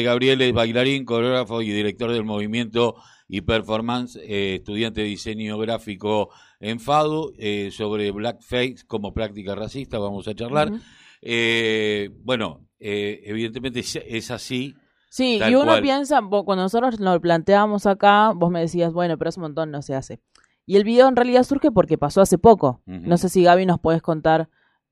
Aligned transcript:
Gabriel 0.00 0.40
es 0.40 0.54
bailarín, 0.54 1.04
coreógrafo 1.04 1.60
y 1.60 1.70
director 1.70 2.10
del 2.10 2.24
movimiento 2.24 2.96
y 3.28 3.42
performance, 3.42 4.16
eh, 4.22 4.54
estudiante 4.56 5.02
de 5.02 5.08
diseño 5.08 5.58
gráfico 5.58 6.30
en 6.60 6.80
FADU, 6.80 7.34
eh, 7.36 7.70
sobre 7.70 8.10
blackface 8.10 8.76
como 8.86 9.12
práctica 9.12 9.54
racista, 9.54 9.98
vamos 9.98 10.26
a 10.28 10.34
charlar. 10.34 10.72
eh, 11.20 12.08
bueno, 12.24 12.66
eh, 12.80 13.20
evidentemente 13.26 13.80
es, 13.80 14.30
así. 14.30 14.74
Sí, 15.10 15.38
y 15.46 15.54
uno 15.54 15.78
piensa, 15.82 16.22
cuando 16.22 16.62
nosotros 16.62 16.98
lo 16.98 17.20
planteábamos 17.20 17.84
acá, 17.84 18.32
vos 18.34 18.50
me 18.50 18.60
decías, 18.60 18.94
bueno, 18.94 19.18
pero 19.18 19.28
es 19.28 19.36
un 19.36 19.42
montón, 19.42 19.70
no 19.70 19.82
se 19.82 19.94
hace. 19.94 20.20
Y 20.64 20.76
el 20.76 20.84
video 20.84 21.06
en 21.06 21.16
realidad 21.16 21.42
surge 21.42 21.70
porque 21.70 21.98
pasó 21.98 22.22
hace 22.22 22.38
poco. 22.38 22.80
No 22.86 23.18
sé 23.18 23.28
si 23.28 23.42
Gaby 23.42 23.66
nos 23.66 23.78
puedes 23.78 24.00
contar 24.00 24.48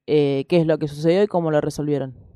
eh, 0.07 0.45
qué 0.49 0.59
es 0.59 0.67
lo 0.67 0.79
que 0.79 0.89
sucedió 0.89 1.23
y 1.23 1.27
cómo 1.27 1.51
lo 1.51 1.63
resolvieron. 1.63 2.30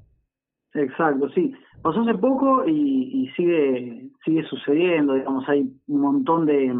Exacto, 0.75 1.29
sí. 1.31 1.55
Pasó 1.83 2.01
hace 2.01 2.15
poco 2.15 2.67
y, 2.67 3.31
sigue 3.37 4.11
sigue 4.25 4.43
sucediendo, 4.45 5.15
digamos, 5.15 5.49
hay 5.49 5.71
un 5.87 6.01
montón 6.01 6.46
de, 6.46 6.75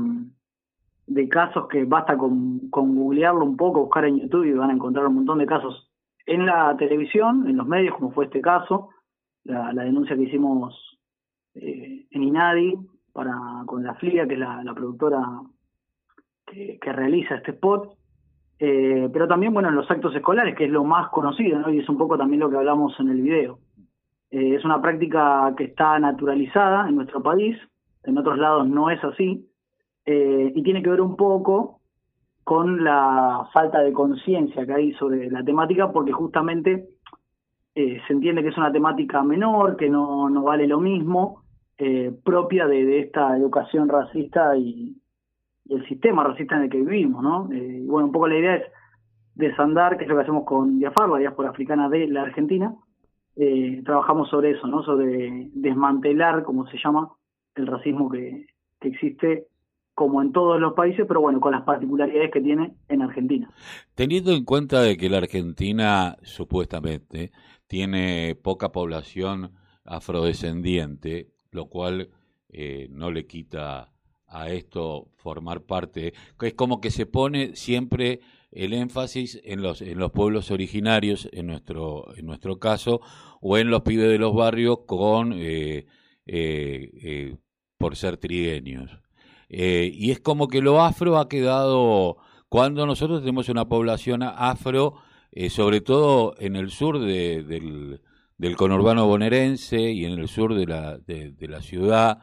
de 1.07 1.29
casos 1.29 1.69
que 1.69 1.85
basta 1.85 2.17
con, 2.17 2.71
con 2.71 2.95
googlearlo 2.95 3.45
un 3.45 3.57
poco, 3.57 3.83
buscar 3.83 4.07
en 4.07 4.19
YouTube 4.19 4.45
y 4.45 4.53
van 4.53 4.71
a 4.71 4.75
encontrar 4.75 5.07
un 5.07 5.17
montón 5.17 5.39
de 5.39 5.47
casos 5.47 5.91
en 6.27 6.47
la 6.47 6.75
televisión, 6.77 7.47
en 7.49 7.57
los 7.57 7.67
medios, 7.67 7.95
como 7.95 8.13
fue 8.13 8.25
este 8.25 8.41
caso, 8.41 8.91
la, 9.45 9.73
denuncia 9.73 10.17
que 10.17 10.23
hicimos 10.23 10.99
eh, 11.55 12.07
en 12.11 12.23
INADI 12.23 12.75
para 13.13 13.37
con 13.67 13.85
la 13.85 13.95
FLIA, 13.95 14.27
que 14.27 14.35
es 14.35 14.41
la, 14.41 14.73
productora 14.75 15.23
que, 16.47 16.79
realiza 16.83 17.37
este 17.37 17.53
spot, 17.53 17.97
eh, 18.59 19.09
pero 19.13 19.29
también, 19.29 19.53
bueno, 19.53 19.69
en 19.69 19.75
los 19.75 19.91
actos 19.91 20.15
escolares, 20.15 20.57
que 20.57 20.65
es 20.65 20.71
lo 20.71 20.85
más 20.85 21.11
conocido, 21.11 21.59
¿no? 21.59 21.71
Y 21.71 21.81
es 21.81 21.89
un 21.89 21.99
poco 21.99 22.17
también 22.17 22.41
lo 22.41 22.49
que 22.49 22.57
hablamos 22.57 22.99
en 23.01 23.11
el 23.11 23.21
video. 23.21 23.59
Eh, 24.35 24.57
es 24.57 24.65
una 24.65 24.83
práctica 24.83 25.55
que 25.57 25.63
está 25.63 25.97
naturalizada 26.01 26.89
en 26.89 26.97
nuestro 26.97 27.23
país, 27.23 27.57
en 28.03 28.19
otros 28.19 28.37
lados 28.37 28.69
no 28.69 28.91
es 28.91 29.03
así, 29.05 29.49
eh, 30.05 30.53
y 30.53 30.63
tiene 30.65 30.83
que 30.83 30.91
ver 30.91 31.01
un 31.01 31.15
poco 31.15 31.79
con 32.43 32.83
la 32.83 33.49
falta 33.53 33.79
de 33.79 33.93
conciencia 33.93 34.67
que 34.67 34.73
hay 34.73 34.93
sobre 34.95 35.31
la 35.31 35.45
temática, 35.45 35.93
porque 35.93 36.11
justamente 36.11 36.89
eh, 37.77 38.01
se 38.09 38.13
entiende 38.13 38.43
que 38.43 38.49
es 38.49 38.57
una 38.57 38.73
temática 38.73 39.23
menor, 39.23 39.77
que 39.77 39.89
no, 39.89 40.29
no 40.29 40.43
vale 40.43 40.67
lo 40.67 40.81
mismo, 40.81 41.45
propia 42.25 42.67
de, 42.67 43.01
esta 43.01 43.37
educación 43.37 43.89
racista 43.89 44.57
y, 44.57 44.97
el 45.69 45.87
sistema 45.89 46.25
racista 46.25 46.57
en 46.57 46.63
el 46.63 46.71
que 46.71 46.79
vivimos, 46.79 47.23
¿no? 47.23 47.45
bueno, 47.87 48.07
un 48.07 48.13
poco 48.13 48.29
la 48.29 48.37
idea 48.37 48.57
es 48.57 48.65
desandar, 49.35 49.97
que 49.97 50.05
es 50.05 50.11
lo 50.11 50.17
que 50.17 50.23
hacemos 50.23 50.45
con 50.45 50.79
Diafar, 50.79 51.09
la 51.09 51.19
diáspora 51.19 51.51
africana 51.51 51.89
de 51.89 52.07
la 52.07 52.23
Argentina, 52.23 52.75
eh, 53.37 53.83
trabajamos 53.85 54.31
sobre 54.31 54.53
eso, 54.53 54.67
¿no? 54.67 54.85
Sobre 54.85 55.51
desmantelar, 55.55 56.45
como 56.45 56.67
se 56.69 56.79
llama, 56.83 57.11
el 57.55 57.67
racismo 57.67 58.11
que, 58.11 58.47
existe 58.81 59.47
como 59.95 60.21
en 60.21 60.33
todos 60.33 60.61
los 60.61 60.75
países, 60.75 61.07
pero 61.09 61.23
bueno, 61.23 61.41
con 61.41 61.53
las 61.53 61.63
particularidades 61.63 62.31
que 62.31 62.43
tiene 62.43 62.75
en 62.89 63.01
Argentina. 63.01 63.49
Teniendo 63.95 64.33
en 64.33 64.45
cuenta 64.45 64.83
de 64.83 64.99
que 64.99 65.09
la 65.09 65.19
Argentina 65.19 66.17
supuestamente 66.23 67.33
tiene 67.67 68.35
poca 68.35 68.73
población 68.73 69.53
afrodescendiente, 69.87 71.29
lo 71.51 71.71
cual 71.71 72.11
eh, 72.51 72.89
no 72.91 73.11
le 73.11 73.27
quita 73.27 73.95
a 74.27 74.49
esto 74.51 75.09
formar 75.17 75.63
parte, 75.63 76.13
es 76.43 76.55
como 76.55 76.83
que 76.83 76.91
se 76.91 77.07
pone 77.07 77.57
siempre 77.57 78.21
el 78.55 78.73
énfasis 78.73 79.41
en 79.45 79.63
los, 79.63 79.83
en 79.83 79.99
los 79.99 80.13
pueblos 80.13 80.51
originarios, 80.51 81.29
en 81.33 81.49
nuestro, 81.49 82.17
en 82.17 82.25
nuestro 82.25 82.59
caso, 82.59 83.01
o 83.41 83.59
en 83.59 83.69
los 83.69 83.83
pibes 83.83 84.09
de 84.09 84.19
los 84.19 84.33
barrios 84.33 84.81
con 84.87 85.33
eh, 85.35 85.87
eh, 86.27 86.91
eh, 87.03 87.37
por 87.77 87.97
ser 87.97 88.17
trigueños. 88.17 88.91
y 89.49 90.11
es 90.11 90.21
como 90.21 90.49
que 90.49 90.63
lo 90.63 90.81
afro 90.81 91.19
ha 91.19 91.29
quedado, 91.29 92.17
cuando 92.49 92.87
nosotros 92.87 93.21
tenemos 93.21 93.49
una 93.49 93.69
población 93.69 94.23
afro, 94.23 94.95
sobre 95.51 95.81
todo 95.81 96.35
en 96.39 96.55
el 96.55 96.71
sur 96.71 97.01
del, 97.01 98.01
del 98.39 98.57
conurbano 98.57 99.07
bonaerense 99.07 99.91
y 99.91 100.05
en 100.05 100.13
el 100.13 100.29
sur 100.29 100.55
de 100.55 100.67
la, 100.67 100.99
de, 100.99 101.35
la 101.41 101.61
ciudad 101.61 102.19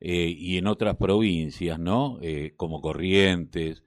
y 0.00 0.58
en 0.58 0.66
otras 0.66 0.96
provincias, 0.96 1.78
¿no? 1.78 2.18
como 2.56 2.80
Corrientes, 2.80 3.84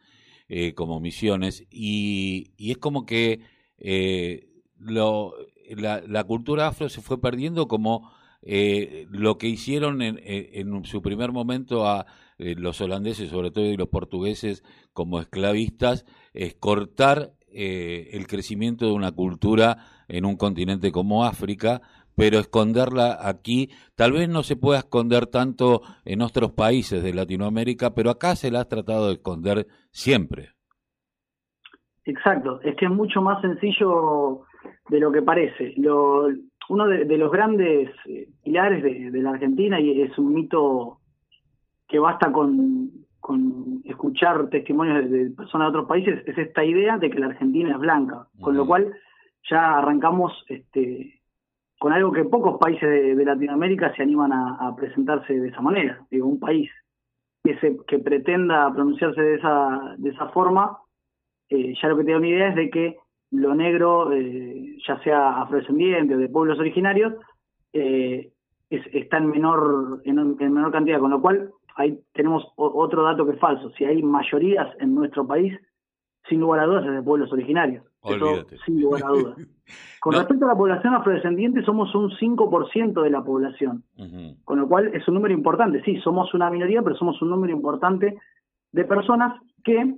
eh, 0.49 0.73
como 0.73 0.99
misiones, 0.99 1.67
y, 1.69 2.53
y, 2.57 2.71
es 2.71 2.77
como 2.79 3.05
que 3.05 3.41
eh, 3.77 4.49
lo, 4.79 5.35
la, 5.69 6.01
la, 6.07 6.23
cultura 6.23 6.67
afro 6.67 6.89
se 6.89 7.01
fue 7.01 7.21
perdiendo 7.21 7.67
como 7.67 8.11
eh, 8.41 9.05
lo 9.11 9.37
que 9.37 9.47
hicieron 9.47 10.01
en, 10.01 10.19
en, 10.23 10.85
su 10.85 11.03
primer 11.03 11.31
momento 11.31 11.85
a 11.87 12.07
los 12.39 12.81
holandeses, 12.81 13.29
sobre 13.29 13.51
todo 13.51 13.65
y 13.65 13.77
los 13.77 13.89
portugueses, 13.89 14.63
como 14.91 15.19
esclavistas, 15.19 16.05
es 16.33 16.55
cortar 16.55 17.35
el 17.51 18.27
crecimiento 18.27 18.85
de 18.85 18.93
una 18.93 19.11
cultura 19.11 20.03
en 20.07 20.25
un 20.25 20.35
continente 20.35 20.91
como 20.91 21.25
África, 21.25 21.81
pero 22.16 22.40
esconderla 22.40 23.18
aquí 23.22 23.70
tal 23.96 24.12
vez 24.14 24.30
no 24.30 24.44
se 24.44 24.56
pueda 24.56 24.80
esconder 24.80 25.28
tanto 25.28 25.81
en 26.06 26.22
otros 26.22 26.52
países 26.52 27.03
de 27.03 27.14
Latinoamérica, 27.14 27.94
pero 27.94 28.09
acá 28.09 28.36
se 28.36 28.52
la 28.52 28.62
ha 28.62 28.66
tratado 28.66 29.08
de 29.08 29.14
esconder 29.14 29.68
siempre. 29.92 30.50
Exacto, 32.06 32.59
es 32.62 32.75
que 32.75 32.86
es 32.86 32.92
mucho 32.92 33.22
más 33.22 33.42
sencillo 33.42 34.42
de 34.90 35.00
lo 35.00 35.12
que 35.12 35.22
parece. 35.22 35.74
Lo, 35.78 36.28
uno 36.70 36.88
de, 36.88 37.18
los 37.18 37.31
grandes 37.31 37.90
eh, 38.06 38.28
pilares 38.44 38.84
de, 38.84 39.22
la 39.22 39.31
Argentina, 39.31 39.80
y 39.80 40.02
es 40.02 40.18
un 40.18 40.34
mito 40.34 41.00
que 41.88 42.00
basta 42.00 42.31
con, 42.31 42.91
con 43.20 43.81
escuchar 43.86 44.50
testimonios 44.50 45.09
de, 45.09 45.31
personas 45.31 45.68
de 45.68 45.70
otros 45.70 45.88
países, 45.88 46.24
es 46.28 46.38
esta 46.38 46.64
idea 46.64 46.97
de 46.97 47.09
que 47.09 47.20
la 47.20 47.28
Argentina 47.28 47.72
es 47.72 47.80
blanca, 47.80 48.28
con 48.40 48.56
lo 48.56 48.66
cual 48.66 48.94
ya 49.50 49.78
arrancamos 49.78 50.31
este, 50.47 51.19
con 51.79 51.94
algo 51.94 52.12
que 52.12 52.25
pocos 52.25 52.59
países 52.59 53.16
de, 53.16 53.25
Latinoamérica 53.25 53.95
se 53.95 54.03
animan 54.03 54.34
a, 54.34 54.75
presentarse 54.75 55.34
de 55.34 55.47
esa 55.47 55.62
manera. 55.62 56.06
Digo, 56.12 56.28
un 56.28 56.40
país 56.40 56.69
que, 57.41 57.57
se, 57.59 57.78
que 57.88 58.00
pretenda 58.00 58.72
pronunciarse 58.73 59.22
de 59.22 59.35
esa, 59.35 59.95
de 59.97 60.09
esa 60.09 60.28
forma, 60.29 60.78
eh, 61.47 61.73
ya 61.81 61.88
lo 61.88 61.97
que 61.97 62.03
te 62.03 62.12
da 62.12 62.17
una 62.17 62.28
idea 62.28 62.50
es 62.50 62.56
de 62.56 62.69
que 62.69 62.97
lo 63.31 63.56
negro, 63.56 64.12
eh, 64.12 64.75
ya 64.85 65.01
sea 65.03 65.41
afrodescendiente 65.41 66.16
o 66.16 66.17
de 66.17 66.28
pueblos 66.28 66.59
originarios, 66.59 67.13
eh, 67.72 68.29
está 68.69 69.17
en 69.17 69.29
menor, 69.29 70.01
en, 70.03 70.19
en, 70.19 70.53
menor 70.53 70.73
cantidad, 70.73 71.00
con 71.00 71.11
lo 71.11 71.22
cual 71.22 71.51
ahí 71.75 71.97
tenemos 72.13 72.46
otro 72.57 73.03
dato 73.03 73.25
que 73.25 73.34
es 73.34 73.40
falso. 73.40 73.72
Si 73.72 73.85
hay 73.85 74.03
mayorías 74.03 74.67
en 74.79 74.96
nuestro 74.96 75.25
país, 75.25 75.57
sin 76.29 76.40
lugar 76.40 76.62
a 76.62 76.66
dudas 76.66 76.85
es 76.85 76.91
de 76.91 77.01
pueblos 77.01 77.31
originarios. 77.34 77.84
Olvídate. 78.01 78.57
sin 78.66 78.81
lugar 78.81 79.03
a 79.03 79.09
dudas. 79.09 79.38
Con 80.00 80.13
respecto 80.13 80.45
a 80.45 80.50
la 80.50 80.56
población 80.56 80.95
afrodescendiente, 80.95 81.63
somos 81.63 81.94
un 81.94 82.09
5% 82.12 83.03
de 83.03 83.09
la 83.09 83.22
población, 83.22 83.84
con 84.45 84.59
lo 84.59 84.67
cual 84.67 84.88
es 84.95 85.07
un 85.07 85.16
número 85.16 85.34
importante. 85.34 85.84
Sí, 85.84 85.97
somos 85.97 86.34
una 86.34 86.50
minoría, 86.50 86.81
pero 86.81 86.95
somos 86.95 87.22
un 87.22 87.29
número 87.29 87.53
importante 87.53 88.17
de 88.72 88.85
personas 88.85 89.40
que 89.63 89.95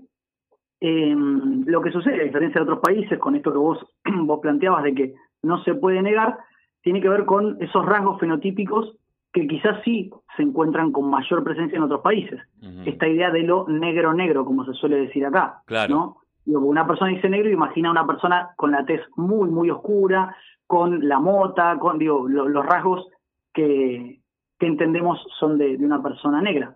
em, 0.81 1.63
lo 1.67 1.81
que 1.81 1.91
sucede, 1.91 2.21
a 2.21 2.25
diferencia 2.25 2.59
de 2.59 2.63
otros 2.63 2.79
países, 2.79 3.19
con 3.19 3.35
esto 3.35 3.51
que 3.51 3.59
vos, 3.59 3.77
vos 4.23 4.39
planteabas 4.41 4.83
de 4.83 4.95
que 4.95 5.13
no 5.43 5.63
se 5.63 5.75
puede 5.75 6.01
negar, 6.01 6.37
tiene 6.81 6.99
que 6.99 7.09
ver 7.09 7.25
con 7.25 7.57
esos 7.61 7.85
rasgos 7.85 8.19
fenotípicos 8.19 8.97
que 9.33 9.47
quizás 9.47 9.81
sí 9.85 10.11
se 10.35 10.43
encuentran 10.43 10.91
con 10.91 11.09
mayor 11.09 11.43
presencia 11.43 11.77
en 11.77 11.83
otros 11.83 12.01
países. 12.01 12.39
Esta 12.85 13.07
idea 13.07 13.31
de 13.31 13.43
lo 13.43 13.65
negro-negro, 13.67 14.43
como 14.43 14.65
se 14.65 14.73
suele 14.73 14.97
decir 14.97 15.25
acá. 15.25 15.61
Claro. 15.65 15.95
¿no? 15.95 16.17
Una 16.45 16.87
persona 16.87 17.11
dice 17.11 17.29
negro, 17.29 17.49
imagina 17.49 17.89
a 17.89 17.91
una 17.91 18.07
persona 18.07 18.49
con 18.55 18.71
la 18.71 18.85
tez 18.85 19.01
muy, 19.15 19.49
muy 19.49 19.69
oscura, 19.69 20.35
con 20.65 21.07
la 21.07 21.19
mota, 21.19 21.77
con 21.79 21.97
digo, 21.97 22.27
los 22.27 22.65
rasgos 22.65 23.07
que, 23.53 24.19
entendemos 24.59 25.19
son 25.39 25.57
de, 25.57 25.75
una 25.77 26.01
persona 26.03 26.41
negra. 26.41 26.75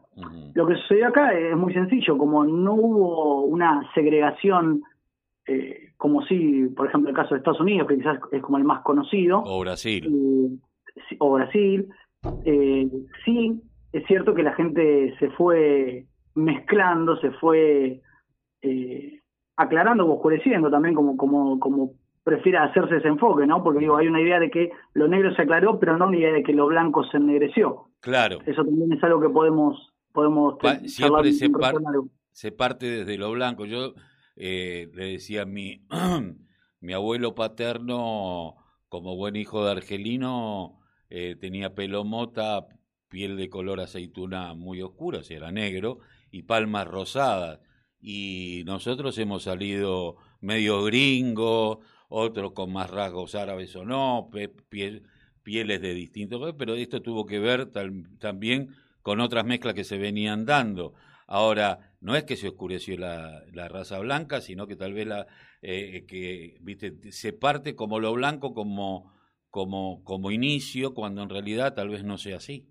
Lo 0.54 0.66
que 0.66 0.76
sucedió 0.76 1.08
acá 1.08 1.34
es 1.34 1.56
muy 1.56 1.72
sencillo, 1.74 2.18
como 2.18 2.44
no 2.44 2.74
hubo 2.74 3.42
una 3.42 3.90
segregación, 3.94 4.82
eh, 5.46 5.94
como 5.98 6.24
si, 6.26 6.66
por 6.76 6.88
ejemplo, 6.88 7.10
el 7.10 7.16
caso 7.16 7.36
de 7.36 7.40
Estados 7.40 7.62
Unidos, 7.62 7.88
que 7.88 7.98
quizás 7.98 8.20
es 8.32 8.42
como 8.42 8.58
el 8.58 8.64
más 8.64 8.82
conocido. 8.82 9.44
O 9.46 9.60
Brasil. 9.60 10.04
Eh, 10.04 11.16
o 11.20 11.34
Brasil. 11.34 11.88
Eh, 12.44 12.90
sí, 13.24 13.62
es 13.92 14.06
cierto 14.08 14.34
que 14.34 14.42
la 14.42 14.56
gente 14.56 15.16
se 15.20 15.30
fue 15.30 16.06
mezclando, 16.34 17.18
se 17.18 17.32
fue 17.32 18.02
aclarando 19.58 20.06
o 20.06 20.16
oscureciendo 20.16 20.70
también 20.70 20.96
como, 20.96 21.18
como, 21.18 21.60
como 21.60 21.94
prefiera 22.24 22.64
hacerse 22.64 22.98
ese 22.98 23.08
enfoque, 23.08 23.46
¿no? 23.46 23.64
Porque 23.64 23.80
digo, 23.80 23.98
hay 23.98 24.08
una 24.08 24.22
idea 24.22 24.40
de 24.40 24.50
que 24.50 24.72
lo 24.94 25.08
negro 25.08 25.34
se 25.36 25.44
aclaró, 25.44 25.80
pero 25.80 25.98
no 25.98 26.08
una 26.08 26.18
idea 26.18 26.34
de 26.34 26.44
que 26.44 26.54
lo 26.54 26.68
blanco 26.68 27.04
se 27.06 27.18
ennegreció. 27.18 27.90
Claro. 28.00 28.40
Eso 28.46 28.64
también 28.64 28.92
es 28.94 29.04
algo 29.04 29.22
que 29.22 29.30
podemos 29.30 29.92
podemos 30.12 30.56
siempre 30.86 31.34
se, 31.34 31.50
se, 32.32 32.52
parte 32.52 32.86
desde 32.86 33.18
lo 33.18 33.32
blanco. 33.32 33.66
Yo 33.66 33.94
eh, 34.38 34.90
le 34.94 35.12
decía 35.12 35.44
a 35.44 35.46
mi 35.46 35.86
mi 36.80 36.94
abuelo 36.94 37.36
paterno 37.36 38.56
como 38.90 39.16
buen 39.16 39.36
hijo 39.36 39.66
de 39.66 39.72
argelino 39.72 40.80
eh, 41.10 41.36
tenía 41.40 41.76
pelo 41.76 42.04
mota, 42.04 42.68
piel 43.10 43.38
de 43.38 43.50
color 43.50 43.80
aceituna 43.80 44.54
muy 44.54 44.82
oscura, 44.82 45.20
o 45.20 45.24
sea, 45.24 45.38
era 45.38 45.52
negro, 45.52 46.00
y 46.32 46.44
palmas 46.44 46.88
rosadas. 46.88 47.60
Y 48.08 48.62
nosotros 48.68 49.18
hemos 49.18 49.42
salido 49.42 50.18
medio 50.40 50.84
gringo, 50.84 51.80
otros 52.08 52.52
con 52.52 52.72
más 52.72 52.92
rasgos 52.92 53.34
árabes 53.34 53.76
o 53.76 53.84
no, 53.84 54.30
pieles 54.30 55.82
de 55.82 55.94
distintos, 55.96 56.54
pero 56.56 56.76
esto 56.76 57.02
tuvo 57.02 57.26
que 57.26 57.40
ver 57.40 57.72
también 58.20 58.70
con 59.02 59.22
otras 59.22 59.44
mezclas 59.44 59.74
que 59.74 59.84
se 59.84 59.98
venían 59.98 60.46
dando. 60.46 60.94
Ahora, 61.26 61.96
no 62.00 62.16
es 62.16 62.26
que 62.26 62.36
se 62.36 62.50
oscureció 62.50 62.96
la, 62.96 63.42
la 63.52 63.70
raza 63.70 63.98
blanca, 63.98 64.40
sino 64.40 64.68
que 64.68 64.76
tal 64.76 64.94
vez 64.94 65.08
la, 65.08 65.26
eh, 65.64 66.06
que 66.08 66.60
viste 66.62 67.12
se 67.12 67.34
parte 67.34 67.76
como 67.76 68.00
lo 68.00 68.14
blanco 68.14 68.54
como, 68.54 69.16
como, 69.50 70.04
como 70.04 70.30
inicio, 70.30 70.94
cuando 70.94 71.24
en 71.24 71.30
realidad 71.30 71.74
tal 71.74 71.90
vez 71.90 72.04
no 72.04 72.20
sea 72.20 72.38
así. 72.38 72.70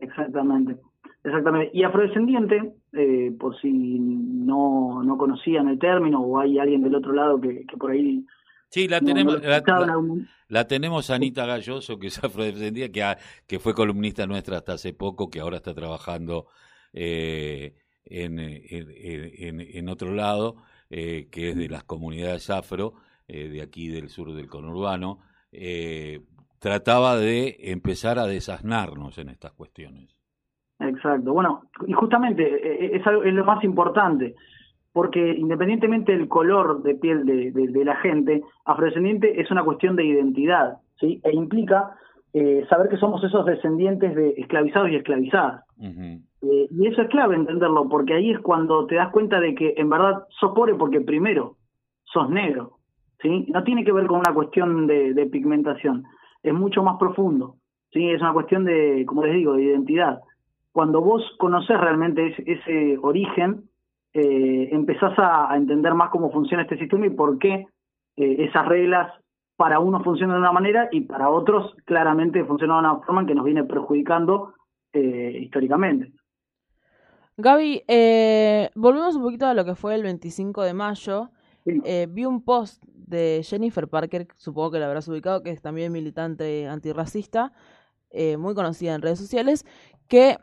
Exactamente. 0.00 0.80
Exactamente. 1.26 1.76
Y 1.76 1.82
afrodescendiente, 1.82 2.74
eh, 2.92 3.32
por 3.36 3.60
si 3.60 3.68
no, 3.68 5.02
no 5.02 5.18
conocían 5.18 5.68
el 5.68 5.76
término 5.76 6.20
o 6.20 6.38
hay 6.38 6.56
alguien 6.56 6.82
del 6.82 6.94
otro 6.94 7.12
lado 7.12 7.40
que, 7.40 7.64
por 7.76 7.90
ahí... 7.90 8.24
Sí, 8.68 8.86
la 8.86 9.00
tenemos, 9.00 9.40
la, 10.48 10.66
tenemos 10.68 11.10
Anita 11.10 11.44
Galloso, 11.44 11.98
que 11.98 12.08
es 12.08 12.22
afrodescendiente, 12.22 12.92
que, 12.92 13.16
que 13.48 13.58
fue 13.58 13.74
columnista 13.74 14.24
nuestra 14.26 14.58
hasta 14.58 14.74
hace 14.74 14.92
poco, 14.92 15.28
que 15.28 15.40
ahora 15.40 15.56
está 15.56 15.74
trabajando 15.74 16.46
eh, 16.92 17.74
en, 18.04 18.38
en, 18.38 19.60
en, 19.60 19.88
otro 19.88 20.12
lado, 20.12 20.62
eh, 20.90 21.26
que 21.28 21.50
es 21.50 21.56
de 21.56 21.68
las 21.68 21.82
comunidades 21.82 22.50
afro, 22.50 22.94
de 23.26 23.60
aquí 23.60 23.88
del 23.88 24.08
sur 24.10 24.32
del 24.32 24.46
conurbano, 24.46 25.18
trataba 26.60 27.16
de 27.16 27.56
empezar 27.58 28.20
a 28.20 28.26
desasnarnos 28.26 29.18
en 29.18 29.30
estas 29.30 29.52
cuestiones. 29.52 30.15
Exacto, 30.78 31.32
bueno, 31.32 31.62
y 31.86 31.92
justamente 31.92 32.96
es, 32.96 33.02
es 33.06 33.34
lo 33.34 33.44
más 33.44 33.64
importante, 33.64 34.34
porque 34.92 35.32
independientemente 35.32 36.12
del 36.12 36.28
color 36.28 36.82
de 36.82 36.94
piel 36.94 37.24
de, 37.24 37.50
de, 37.50 37.84
la 37.84 37.96
gente, 37.96 38.42
afrodescendiente 38.64 39.40
es 39.40 39.50
una 39.50 39.64
cuestión 39.64 39.96
de 39.96 40.04
identidad, 40.04 40.78
¿sí? 41.00 41.20
E 41.24 41.34
implica 41.34 41.96
saber 42.68 42.90
que 42.90 42.98
somos 42.98 43.24
esos 43.24 43.46
descendientes 43.46 44.14
de 44.14 44.34
esclavizados 44.36 44.90
y 44.90 44.96
esclavizadas. 44.96 45.64
Eh, 46.42 46.68
y 46.70 46.86
eso 46.86 47.02
es 47.02 47.08
clave 47.08 47.34
entenderlo, 47.34 47.88
porque 47.88 48.14
ahí 48.14 48.30
es 48.30 48.40
cuando 48.40 48.86
te 48.86 48.96
das 48.96 49.10
cuenta 49.10 49.40
de 49.40 49.54
que 49.54 49.74
en 49.76 49.88
verdad 49.88 50.24
sos 50.38 50.52
pobre 50.54 50.74
porque 50.74 51.00
primero 51.00 51.56
sos 52.04 52.28
negro. 52.30 52.78
¿sí? 53.20 53.46
No 53.48 53.64
tiene 53.64 53.84
que 53.84 53.92
ver 53.92 54.06
con 54.06 54.20
una 54.20 54.34
cuestión 54.34 54.86
de, 54.86 55.28
pigmentación, 55.30 56.04
es 56.42 56.54
mucho 56.54 56.82
más 56.82 56.98
profundo. 56.98 57.56
¿sí? 57.92 58.10
Es 58.10 58.20
una 58.20 58.32
cuestión 58.32 58.64
de, 58.64 59.04
como 59.06 59.24
les 59.24 59.34
digo, 59.34 59.54
de 59.54 59.64
identidad. 59.64 60.20
Cuando 60.76 61.00
vos 61.00 61.22
conoces 61.38 61.80
realmente 61.80 62.34
ese, 62.44 62.98
origen, 63.00 63.62
eh, 64.12 64.68
empezás 64.72 65.14
a, 65.16 65.56
entender 65.56 65.94
más 65.94 66.10
cómo 66.10 66.30
funciona 66.30 66.64
este 66.64 66.76
sistema 66.76 67.06
y 67.06 67.10
por 67.16 67.38
qué 67.38 67.66
eh, 68.14 68.44
esas 68.44 68.68
reglas 68.68 69.10
para 69.56 69.78
unos 69.78 70.04
funcionan 70.04 70.36
de 70.36 70.40
una 70.40 70.52
manera 70.52 70.90
y 70.92 71.00
para 71.00 71.30
otros 71.30 71.74
claramente 71.86 72.44
funcionan 72.44 72.82
de 72.82 72.90
una 72.90 73.00
forma 73.00 73.24
que 73.24 73.34
nos 73.34 73.46
viene 73.46 73.64
perjudicando 73.64 74.52
eh, 74.92 75.38
históricamente. 75.44 76.12
Gaby, 77.38 77.84
eh, 77.88 78.68
volvemos 78.74 79.16
un 79.16 79.22
poquito 79.22 79.46
a 79.46 79.54
lo 79.54 79.64
que 79.64 79.76
fue 79.76 79.94
el 79.94 80.02
25 80.02 80.62
de 80.62 80.74
mayo. 80.74 81.30
Vi 81.64 82.26
un 82.26 82.44
post 82.44 82.84
de 82.84 83.40
Jennifer 83.42 83.88
Parker, 83.88 84.28
supongo 84.36 84.72
que 84.72 84.78
la 84.78 84.88
habrás 84.88 85.08
ubicado, 85.08 85.42
que 85.42 85.52
es 85.52 85.62
también 85.62 85.90
militante 85.90 86.68
antirracista, 86.68 87.54
eh, 88.10 88.36
muy 88.36 88.54
conocida 88.54 88.94
en 88.94 89.02
redes 89.02 89.18
sociales, 89.18 89.64
que 90.08 90.38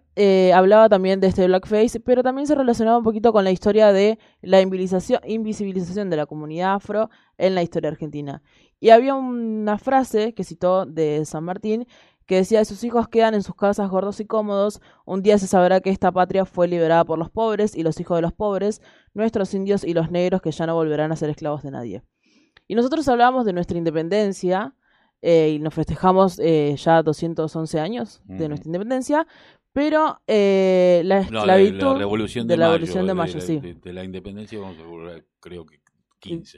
hablaba 0.53 0.89
también 0.89 1.21
de 1.21 1.27
este 1.27 1.47
blackface, 1.47 1.99
pero 2.01 2.21
también 2.21 2.47
se 2.47 2.53
relacionaba 2.55 2.97
un 2.97 3.03
poquito 3.03 3.31
con 3.31 3.45
la 3.45 3.51
historia 3.51 3.93
de 3.93 4.19
la 4.41 4.59
invisibilización 4.61 6.09
de 6.09 6.17
la 6.17 6.25
comunidad 6.25 6.73
afro 6.73 7.09
en 7.37 7.55
la 7.55 7.63
historia 7.63 7.89
argentina. 7.89 8.43
Y 8.81 8.89
había 8.89 9.15
una 9.15 9.77
frase 9.77 10.33
que 10.33 10.43
citó 10.43 10.85
de 10.85 11.23
San 11.25 11.45
Martín 11.45 11.87
que 12.25 12.35
decía, 12.35 12.63
sus 12.65 12.83
hijos 12.83 13.07
quedan 13.07 13.33
en 13.33 13.43
sus 13.43 13.55
casas 13.55 13.89
gordos 13.89 14.19
y 14.19 14.25
cómodos, 14.25 14.81
un 15.05 15.23
día 15.23 15.37
se 15.37 15.47
sabrá 15.47 15.81
que 15.81 15.89
esta 15.89 16.11
patria 16.11 16.45
fue 16.45 16.67
liberada 16.67 17.03
por 17.03 17.19
los 17.19 17.29
pobres 17.29 17.75
y 17.75 17.83
los 17.83 17.99
hijos 17.99 18.17
de 18.17 18.21
los 18.21 18.33
pobres, 18.33 18.81
nuestros 19.13 19.53
indios 19.53 19.83
y 19.83 19.93
los 19.93 20.11
negros 20.11 20.41
que 20.41 20.51
ya 20.51 20.65
no 20.65 20.75
volverán 20.75 21.11
a 21.11 21.15
ser 21.15 21.29
esclavos 21.29 21.63
de 21.63 21.71
nadie. 21.71 22.03
Y 22.67 22.75
nosotros 22.75 23.07
hablábamos 23.07 23.45
de 23.45 23.53
nuestra 23.53 23.77
independencia 23.77 24.73
eh, 25.25 25.53
y 25.55 25.59
nos 25.59 25.73
festejamos 25.73 26.37
eh, 26.39 26.75
ya 26.77 27.01
211 27.01 27.79
años 27.79 28.21
de 28.25 28.49
nuestra 28.49 28.67
independencia, 28.67 29.25
pero 29.71 30.21
eh, 30.27 31.01
la 31.05 31.21
esclavitud 31.21 31.77
de 31.77 32.57
la 32.57 32.71
revolución 32.71 33.07
de, 33.07 33.13
mayo, 33.13 33.39
sí. 33.39 33.57
De, 33.59 33.93
la 33.93 34.03
independencia 34.03 34.59
vamos 34.59 34.77
a 34.77 35.23
creo 35.39 35.65
que 35.65 35.79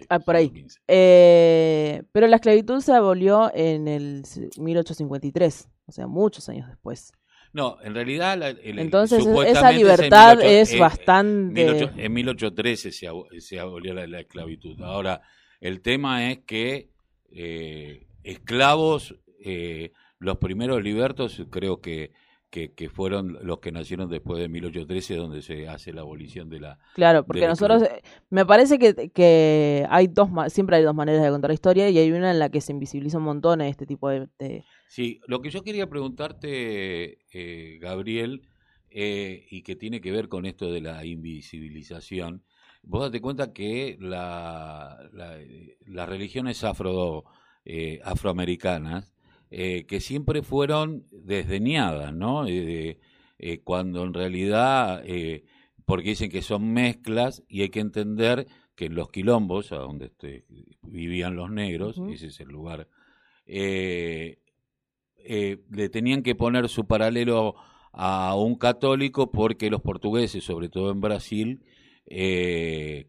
Ah, 0.10 0.20
por 0.20 0.36
ahí. 0.36 0.52
Pero 0.88 2.28
la 2.28 2.36
esclavitud 2.36 2.82
se 2.82 2.94
abolió 2.94 3.52
en 3.54 3.88
el 3.88 4.24
1853, 4.58 5.70
o 5.88 5.92
sea, 5.92 6.06
muchos 6.06 6.50
años 6.50 6.68
después. 6.68 7.12
No, 7.54 7.78
en 7.82 7.96
realidad... 7.96 8.58
Entonces 8.64 9.26
esa 9.26 9.72
libertad 9.72 10.42
es 10.42 10.78
bastante... 10.78 11.90
En 11.98 12.14
1813 12.14 12.92
se, 12.92 13.60
abolió 13.60 13.94
la, 13.94 14.20
esclavitud. 14.20 14.80
Ahora, 14.82 15.22
el 15.62 15.82
tema 15.82 16.32
es 16.32 16.40
que 16.40 16.92
eh, 17.32 18.06
esclavos, 18.26 19.16
los 20.20 20.38
primeros 20.38 20.84
libertos 20.84 21.44
creo 21.50 21.82
que 21.82 22.12
que, 22.76 22.90
fueron 22.90 23.38
los 23.42 23.60
que 23.60 23.72
nacieron 23.72 24.10
después 24.10 24.40
de 24.40 24.48
1813, 24.48 25.16
donde 25.16 25.42
se 25.42 25.68
hace 25.68 25.92
la 25.92 26.02
abolición 26.02 26.50
de 26.50 26.62
la... 26.62 26.80
Claro, 26.94 27.26
porque 27.26 27.48
nosotros, 27.48 27.84
eh, 27.84 28.02
me 28.30 28.46
parece 28.46 28.80
que, 28.80 29.10
que 29.10 29.86
hay 29.90 30.08
dos, 30.08 30.30
siempre 30.48 30.78
hay 30.78 30.84
dos 30.84 30.96
maneras 30.96 31.22
de 31.22 31.30
contar 31.30 31.50
la 31.50 31.56
historia 31.56 31.90
y 31.90 31.98
hay 31.98 32.12
una 32.12 32.32
en 32.32 32.40
la 32.40 32.50
que 32.50 32.62
se 32.62 32.72
invisibiliza 32.72 33.18
un 33.18 33.26
montón 33.26 33.62
este 33.62 33.86
tipo 33.86 34.10
de... 34.10 34.64
Sí, 34.88 35.20
lo 35.28 35.42
que 35.42 35.50
yo 35.50 35.64
quería 35.64 35.90
preguntarte, 35.90 37.18
eh, 37.34 37.78
Gabriel, 37.80 38.48
eh, 38.90 39.46
y 39.50 39.64
que 39.64 39.76
tiene 39.76 40.00
que 40.00 40.12
ver 40.12 40.30
con 40.30 40.46
esto 40.46 40.72
de 40.72 40.80
la 40.80 41.06
invisibilización, 41.06 42.44
vos 42.84 43.02
date 43.02 43.20
cuenta 43.20 43.52
que 43.52 43.98
la, 44.00 44.98
las 45.86 46.08
religiones 46.08 46.64
afro, 46.64 47.26
afroamericanas, 48.04 49.16
eh, 49.58 49.86
que 49.86 50.02
siempre 50.02 50.42
fueron 50.42 51.06
desdeñadas, 51.12 52.14
¿no? 52.14 52.46
Eh, 52.48 53.00
eh, 53.38 53.62
cuando 53.64 54.04
en 54.04 54.14
realidad, 54.14 55.04
porque 55.86 56.10
dicen 56.10 56.30
que 56.30 56.42
son 56.42 56.74
mezclas 56.74 57.42
y 57.48 57.62
hay 57.62 57.70
que 57.70 57.80
entender 57.80 58.48
que 58.76 58.88
en 58.88 58.96
los 58.96 59.10
quilombos, 59.12 59.72
a 59.72 59.78
donde 59.78 60.08
este, 60.08 60.46
vivían 60.82 61.36
los 61.38 61.52
negros, 61.52 62.02
ese 62.12 62.28
es 62.28 62.40
el 62.40 62.50
lugar, 62.50 62.90
le 63.46 64.40
tenían 65.90 66.22
que 66.24 66.36
poner 66.36 66.68
su 66.68 66.86
paralelo 66.86 67.56
a 67.94 68.36
un 68.36 68.56
católico 68.56 69.32
porque 69.32 69.70
los 69.70 69.82
portugueses, 69.82 70.44
sobre 70.44 70.70
todo 70.70 70.92
en 70.92 71.00
Brasil, 71.02 71.64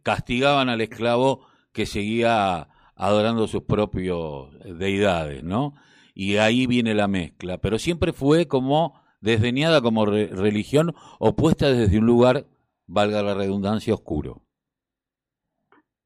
castigaban 0.02 0.68
al 0.68 0.80
esclavo 0.80 1.46
que 1.72 1.86
seguía 1.86 2.68
adorando 2.96 3.46
sus 3.46 3.62
propios 3.62 4.50
deidades, 4.64 5.44
¿no? 5.44 5.74
y 6.16 6.38
ahí 6.38 6.66
viene 6.66 6.94
la 6.94 7.08
mezcla, 7.08 7.58
pero 7.58 7.78
siempre 7.78 8.14
fue 8.14 8.48
como 8.48 8.94
desdeñada 9.20 9.82
como 9.82 10.06
religión 10.06 10.94
opuesta 11.18 11.68
desde 11.68 11.98
un 11.98 12.06
lugar, 12.06 12.44
valga 12.86 13.22
la 13.22 13.34
redundancia, 13.34 13.92
oscuro. 13.92 14.40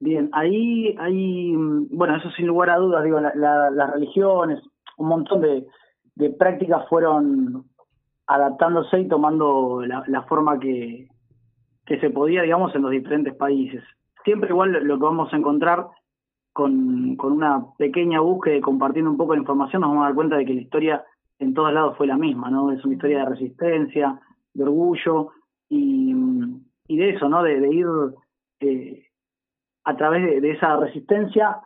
Bien, 0.01 0.29
ahí 0.33 0.97
hay, 0.99 1.55
bueno, 1.91 2.17
eso 2.17 2.29
sin 2.33 2.49
lugar 2.49 2.71
a 2.71 2.79
dudas, 2.79 3.05
digo, 3.05 3.21
las 3.21 3.93
religiones, 3.93 4.59
un 4.99 5.09
montón 5.09 5.43
de, 5.43 5.65
prácticas 6.39 6.89
fueron 6.89 7.67
adaptándose 8.27 9.01
y 9.01 9.09
tomando 9.09 9.83
la, 9.87 10.23
forma 10.23 10.59
que, 10.59 11.07
que 11.87 12.01
se 12.01 12.11
podía, 12.11 12.43
digamos, 12.43 12.75
en 12.75 12.83
los 12.83 12.91
diferentes 12.91 13.35
países. 13.37 13.85
Siempre 14.25 14.51
igual 14.51 14.73
lo 14.73 14.99
que 14.99 15.05
vamos 15.05 15.33
a 15.33 15.37
encontrar 15.37 15.87
con, 16.53 17.17
con 17.17 17.33
una 17.33 17.65
pequeña 17.79 18.21
búsqueda 18.21 18.57
y 18.57 18.61
compartiendo 18.61 19.11
un 19.11 19.17
poco 19.17 19.33
de 19.33 19.41
información, 19.41 19.83
nos 19.83 19.91
vamos 19.91 20.03
a 20.03 20.07
dar 20.07 20.15
cuenta 20.15 20.37
de 20.37 20.45
que 20.45 20.55
la 20.55 20.61
historia 20.61 21.05
en 21.39 21.55
todos 21.55 21.73
lados 21.73 21.97
fue 21.97 22.07
la 22.07 22.17
misma, 22.17 22.51
¿no? 22.51 22.71
Es 22.71 22.85
una 22.85 22.95
historia 22.95 23.21
de 23.21 23.31
resistencia, 23.31 24.21
de 24.53 24.63
orgullo 24.63 25.31
y, 25.69 26.15
y 26.87 26.97
de 26.97 27.11
eso, 27.11 27.29
¿no? 27.29 27.43
De, 27.43 27.75
ir 27.75 27.87
eh, 28.61 29.07
a 29.85 29.97
través 29.97 30.43
de, 30.43 30.51
esa 30.51 30.77
resistencia 30.77 31.59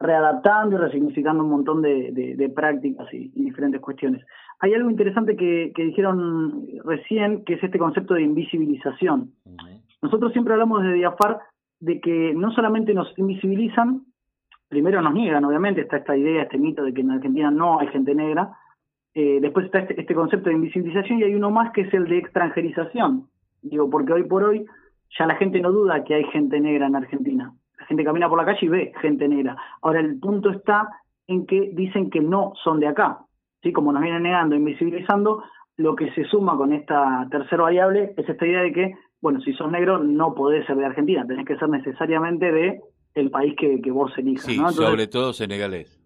readaptando 0.00 0.76
y 0.76 0.78
resignificando 0.78 1.42
un 1.42 1.50
montón 1.50 1.82
de, 1.82 2.12
de, 2.12 2.48
prácticas 2.48 3.12
y, 3.12 3.28
diferentes 3.30 3.80
cuestiones. 3.80 4.24
Hay 4.60 4.72
algo 4.72 4.90
interesante 4.90 5.36
que, 5.36 5.72
que 5.74 5.84
dijeron 5.84 6.66
recién, 6.84 7.44
que 7.44 7.54
es 7.54 7.62
este 7.62 7.78
concepto 7.78 8.14
de 8.14 8.22
invisibilización. 8.22 9.32
Nosotros 10.00 10.32
siempre 10.32 10.54
hablamos 10.54 10.82
de 10.84 10.92
Diafar 10.92 11.40
de 11.80 12.00
que 12.00 12.32
no 12.34 12.52
solamente 12.52 12.94
nos 12.94 13.12
invisibilizan, 13.18 14.04
primero 14.68 15.00
nos 15.02 15.14
niegan, 15.14 15.44
obviamente, 15.44 15.80
está 15.80 15.96
esta 15.98 16.16
idea, 16.16 16.42
este 16.42 16.58
mito 16.58 16.82
de 16.82 16.92
que 16.92 17.00
en 17.00 17.10
Argentina 17.10 17.50
no 17.50 17.80
hay 17.80 17.88
gente 17.88 18.14
negra, 18.14 18.50
Eh, 19.14 19.40
después 19.40 19.66
está 19.66 19.80
este, 19.80 20.00
este, 20.00 20.14
concepto 20.14 20.48
de 20.48 20.54
invisibilización 20.54 21.18
y 21.18 21.24
hay 21.24 21.34
uno 21.34 21.50
más 21.50 21.72
que 21.72 21.80
es 21.80 21.92
el 21.92 22.04
de 22.06 22.18
extranjerización. 22.18 23.26
Digo, 23.62 23.88
porque 23.90 24.12
hoy 24.12 24.24
por 24.24 24.44
hoy 24.44 24.64
ya 25.18 25.26
la 25.26 25.34
gente 25.34 25.60
no 25.60 25.72
duda 25.72 26.04
que 26.04 26.14
hay 26.14 26.24
gente 26.24 26.60
negra 26.60 26.86
en 26.86 26.94
Argentina. 26.94 27.52
La 27.80 27.86
gente 27.86 28.04
camina 28.04 28.28
por 28.28 28.38
la 28.38 28.44
calle 28.44 28.66
y 28.66 28.68
ve 28.68 28.92
gente 29.00 29.26
negra. 29.26 29.56
Ahora 29.82 30.00
el 30.00 30.20
punto 30.20 30.50
está 30.50 30.88
en 31.26 31.46
que 31.46 31.70
dicen 31.72 32.10
que 32.10 32.20
no 32.20 32.52
son 32.62 32.78
de 32.78 32.86
acá. 32.86 33.18
¿sí? 33.62 33.72
Como 33.72 33.92
nos 33.92 34.02
vienen 34.02 34.22
negando, 34.22 34.54
invisibilizando, 34.54 35.42
lo 35.78 35.96
que 35.96 36.12
se 36.12 36.24
suma 36.24 36.56
con 36.56 36.72
esta 36.72 37.26
tercera 37.28 37.62
variable 37.62 38.12
es 38.16 38.28
esta 38.28 38.46
idea 38.46 38.62
de 38.62 38.72
que, 38.72 38.94
bueno, 39.20 39.40
si 39.40 39.52
sos 39.54 39.70
negro 39.70 39.98
no 39.98 40.34
podés 40.34 40.64
ser 40.66 40.76
de 40.76 40.86
Argentina, 40.86 41.26
tenés 41.26 41.46
que 41.46 41.56
ser 41.56 41.68
necesariamente 41.68 42.52
de 42.52 42.80
el 43.18 43.30
país 43.30 43.54
que, 43.56 43.78
vos 43.90 44.12
elijas. 44.16 44.44
Sí, 44.44 44.58
sobre 44.72 45.06
todo 45.06 45.32
senegalés. 45.32 45.98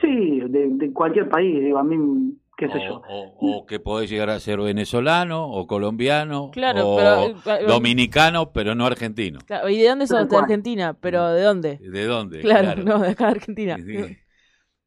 Sí, 0.00 0.40
de, 0.40 0.92
cualquier 0.92 1.28
país, 1.28 1.58
digo, 1.60 1.78
a 1.78 1.84
mí, 1.84 2.36
qué 2.56 2.68
sé 2.68 2.80
yo. 2.86 3.02
O, 3.08 3.66
que 3.66 3.80
podés 3.80 4.10
llegar 4.10 4.30
a 4.30 4.38
ser 4.40 4.60
venezolano, 4.60 5.48
o 5.48 5.66
colombiano, 5.66 6.50
o 6.54 7.00
eh, 7.00 7.34
dominicano, 7.66 8.52
pero 8.52 8.74
no 8.74 8.84
argentino. 8.86 9.38
¿Y 9.68 9.78
de 9.78 9.88
dónde 9.88 10.06
sos? 10.06 10.28
De 10.28 10.36
Argentina, 10.36 10.94
pero 11.00 11.32
¿de 11.32 11.42
dónde? 11.42 11.78
¿De 11.78 12.04
dónde? 12.04 12.40
Claro, 12.40 12.82
no, 12.82 12.98
de 12.98 13.10
acá 13.10 13.26
de 13.26 13.30
Argentina. 13.32 13.76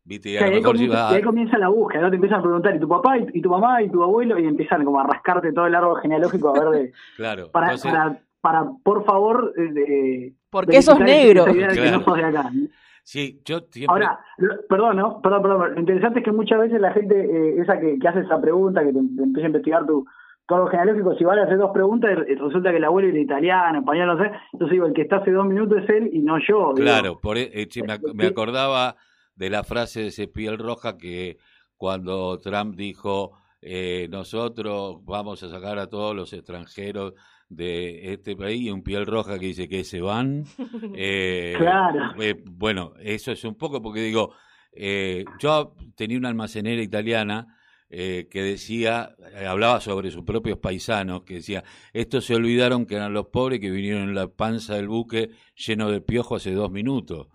¿Viste? 0.10 0.32
Y, 0.32 0.38
ahí 0.38 0.62
comienza, 1.22 1.60
la 1.60 1.70
búsqueda, 1.70 2.02
¿no? 2.02 2.10
Te 2.10 2.16
empiezan 2.16 2.40
a 2.40 2.42
preguntar, 2.42 2.76
¿y 2.76 2.80
tu 2.80 2.88
papá, 2.88 3.20
y, 3.20 3.42
tu 3.42 3.50
mamá, 3.50 3.84
y 3.84 3.90
tu 3.90 4.02
abuelo? 4.02 4.40
Y 4.40 4.46
empiezan 4.46 4.84
como 4.84 5.00
a 5.00 5.04
rascarte 5.04 5.54
todo 5.54 5.68
el 5.68 5.76
árbol 5.76 6.02
genealógico 6.02 6.50
a 6.50 6.54
ver 6.54 6.70
de... 6.70 6.94
claro. 7.16 7.52
Para, 7.52 7.78
para, 7.78 8.20
para, 8.42 8.66
por 8.84 9.06
favor... 9.06 9.54
Eh, 9.58 9.74
de, 9.74 10.34
¿Por 10.50 10.66
qué 10.66 10.82
sos 10.82 11.00
negro? 11.00 11.46
Que 11.46 11.92
no 11.92 12.04
sos 12.04 12.18
de 12.18 12.24
acá. 12.24 12.52
Sí, 13.04 13.42
yo 13.44 13.62
Ahora, 13.88 14.20
perdón, 14.70 14.98
¿no? 14.98 15.20
Perdón, 15.22 15.42
perdón. 15.42 15.74
Lo 15.74 15.80
interesante 15.80 16.20
es 16.20 16.26
que 16.26 16.32
muchas 16.32 16.60
veces 16.60 16.80
la 16.80 16.92
gente, 16.94 17.20
eh, 17.20 17.60
esa 17.60 17.80
que, 17.80 17.98
hace 18.08 18.20
esa 18.20 18.40
pregunta, 18.40 18.84
que 18.84 18.94
te, 18.94 19.00
empieza 19.00 19.46
a 19.46 19.48
investigar 19.48 19.86
tu, 19.88 20.06
todo 20.48 20.68
genealógico, 20.68 21.16
si 21.16 21.24
vale 21.24 21.42
hacer 21.42 21.58
dos 21.58 21.72
preguntas, 21.72 22.12
resulta 22.16 22.72
que 22.72 22.78
el 22.78 22.84
abuelo 22.84 23.10
era 23.10 23.20
italiano, 23.20 23.80
español, 23.80 24.08
no 24.08 24.24
sé. 24.24 24.32
Entonces 24.54 24.74
digo, 24.74 24.86
el 24.86 24.94
que 24.94 25.04
está 25.04 25.18
hace 25.18 25.32
dos 25.32 25.46
minutos 25.46 25.84
es 25.84 25.90
él 25.90 26.10
y 26.12 26.20
no 26.20 26.38
yo. 26.40 26.74
Claro, 26.76 27.20
por, 27.20 27.38
e, 27.38 27.50
eh, 27.54 27.68
me, 28.14 28.28
acordaba 28.28 28.96
de 29.36 29.50
la 29.50 29.64
frase 29.64 30.02
de 30.02 30.08
ese 30.08 30.28
piel 30.28 30.58
roja 30.58 30.98
que 30.98 31.38
cuando 31.78 32.40
Trump 32.40 32.76
dijo, 32.76 33.32
eh, 33.62 34.08
nosotros 34.12 35.04
vamos 35.06 35.42
a 35.44 35.50
sacar 35.50 35.80
a 35.80 35.88
todos 35.88 36.16
los 36.16 36.34
extranjeros 36.34 37.14
de 37.50 38.14
este 38.14 38.36
país 38.36 38.62
y 38.62 38.70
un 38.70 38.84
piel 38.84 39.08
roja 39.08 39.40
que 39.40 39.48
dice 39.48 39.68
que 39.68 39.84
se 39.84 40.02
van. 40.02 40.46
Eh, 41.02 41.56
claro. 41.58 42.22
Eh, 42.22 42.36
bueno, 42.46 42.94
eso 43.00 43.32
es 43.32 43.44
un 43.44 43.56
poco 43.56 43.82
porque 43.82 44.02
digo, 44.02 44.34
eh, 44.74 45.24
yo 45.40 45.76
tenía 45.96 46.18
una 46.18 46.30
almacenera 46.30 46.82
italiana 46.82 47.56
que 47.90 48.28
decía, 48.32 49.16
hablaba 49.48 49.82
sobre 49.82 50.12
sus 50.12 50.24
propios 50.24 50.60
paisanos, 50.60 51.24
que 51.24 51.36
decía, 51.36 51.64
estos 51.92 52.26
se 52.26 52.36
olvidaron 52.36 52.86
que 52.86 52.96
eran 52.96 53.14
los 53.14 53.28
pobres 53.30 53.60
que 53.60 53.72
vinieron 53.72 54.04
en 54.04 54.14
la 54.14 54.28
panza 54.28 54.76
del 54.76 54.88
buque 54.88 55.32
lleno 55.56 55.90
de 55.90 56.00
piojo 56.00 56.36
hace 56.36 56.52
dos 56.52 56.70
minutos. 56.70 57.30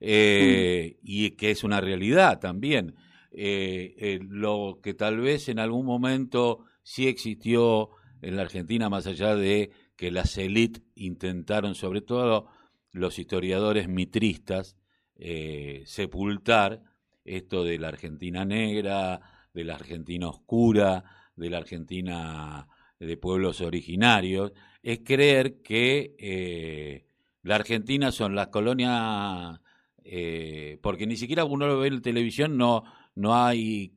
Y 0.00 1.30
que 1.30 1.50
es 1.52 1.62
una 1.62 1.80
realidad 1.80 2.40
también. 2.40 2.96
lo 3.32 4.80
que 4.82 4.94
tal 4.94 5.20
vez 5.20 5.48
en 5.48 5.60
algún 5.60 5.86
momento 5.86 6.64
sí 6.82 7.06
existió 7.06 7.90
en 8.22 8.36
la 8.36 8.42
Argentina, 8.42 8.88
más 8.88 9.06
allá 9.06 9.34
de 9.34 9.70
que 9.96 10.10
las 10.10 10.36
élites 10.38 10.82
intentaron, 10.94 11.74
sobre 11.74 12.00
todo 12.00 12.48
los 12.92 13.18
historiadores 13.18 13.88
mitristas, 13.88 14.76
eh, 15.16 15.82
sepultar 15.86 16.82
esto 17.24 17.64
de 17.64 17.78
la 17.78 17.88
Argentina 17.88 18.44
negra, 18.44 19.20
de 19.52 19.64
la 19.64 19.74
Argentina 19.74 20.28
oscura, 20.28 21.04
de 21.36 21.50
la 21.50 21.58
Argentina 21.58 22.66
de 22.98 23.16
pueblos 23.16 23.60
originarios, 23.60 24.52
es 24.82 25.00
creer 25.04 25.62
que 25.62 26.14
eh, 26.18 27.06
la 27.42 27.56
Argentina 27.56 28.12
son 28.12 28.34
las 28.34 28.48
colonias, 28.48 29.60
eh, 30.04 30.78
porque 30.82 31.06
ni 31.06 31.16
siquiera 31.16 31.44
uno 31.44 31.66
lo 31.66 31.78
ve 31.78 31.88
en 31.88 32.02
televisión, 32.02 32.56
no, 32.56 32.84
no 33.14 33.34
hay... 33.34 33.94